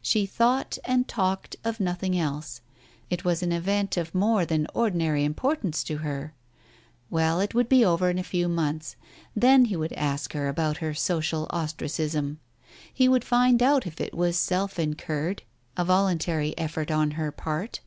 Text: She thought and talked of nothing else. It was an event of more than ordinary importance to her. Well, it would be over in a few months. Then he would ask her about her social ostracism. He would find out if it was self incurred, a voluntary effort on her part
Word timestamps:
She 0.00 0.24
thought 0.24 0.78
and 0.86 1.06
talked 1.06 1.56
of 1.62 1.78
nothing 1.78 2.18
else. 2.18 2.62
It 3.10 3.22
was 3.22 3.42
an 3.42 3.52
event 3.52 3.98
of 3.98 4.14
more 4.14 4.46
than 4.46 4.66
ordinary 4.72 5.24
importance 5.26 5.84
to 5.84 5.98
her. 5.98 6.32
Well, 7.10 7.38
it 7.40 7.54
would 7.54 7.68
be 7.68 7.84
over 7.84 8.08
in 8.08 8.18
a 8.18 8.22
few 8.24 8.48
months. 8.48 8.96
Then 9.36 9.66
he 9.66 9.76
would 9.76 9.92
ask 9.92 10.32
her 10.32 10.48
about 10.48 10.78
her 10.78 10.94
social 10.94 11.46
ostracism. 11.50 12.40
He 12.94 13.10
would 13.10 13.24
find 13.24 13.62
out 13.62 13.86
if 13.86 14.00
it 14.00 14.14
was 14.14 14.38
self 14.38 14.78
incurred, 14.78 15.42
a 15.76 15.84
voluntary 15.84 16.56
effort 16.56 16.90
on 16.90 17.10
her 17.20 17.30
part 17.30 17.80